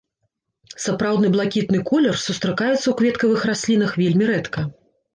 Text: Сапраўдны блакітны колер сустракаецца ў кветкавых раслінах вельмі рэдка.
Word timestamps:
Сапраўдны 0.85 1.27
блакітны 1.35 1.83
колер 1.91 2.19
сустракаецца 2.25 2.81
ў 2.81 2.93
кветкавых 3.05 3.49
раслінах 3.53 3.97
вельмі 4.05 4.25
рэдка. 4.37 4.71